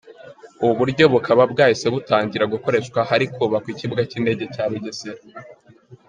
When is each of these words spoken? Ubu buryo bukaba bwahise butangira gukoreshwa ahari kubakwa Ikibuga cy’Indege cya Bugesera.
Ubu 0.61 0.73
buryo 0.79 1.03
bukaba 1.13 1.43
bwahise 1.51 1.85
butangira 1.93 2.51
gukoreshwa 2.53 2.97
ahari 3.03 3.25
kubakwa 3.33 3.69
Ikibuga 3.73 4.01
cy’Indege 4.09 4.43
cya 4.53 4.63
Bugesera. 4.71 5.21